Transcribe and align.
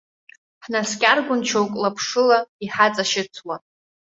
Ҳнаскьаргон 0.63 1.41
шьоук 1.49 1.73
лаԥшыла, 1.81 2.39
иҳаҵашьыцуа. 2.63 3.55